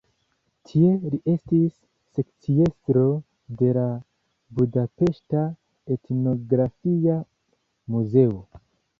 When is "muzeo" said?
7.97-8.41